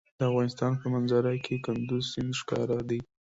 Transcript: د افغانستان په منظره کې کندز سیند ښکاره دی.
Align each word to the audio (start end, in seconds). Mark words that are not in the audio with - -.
د 0.17 0.21
افغانستان 0.29 0.71
په 0.81 0.85
منظره 0.93 1.31
کې 1.45 1.55
کندز 1.65 2.03
سیند 2.13 2.33
ښکاره 2.39 2.77
دی. 2.89 2.99